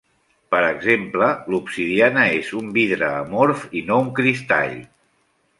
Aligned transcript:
Per 0.53 0.61
exemple 0.69 1.27
l'obsidiana 1.55 2.25
és 2.39 2.49
un 2.63 2.73
vidre 2.81 3.13
amorf 3.21 3.69
i 3.83 3.87
no 3.91 4.03
un 4.07 4.13
cristall. 4.23 4.77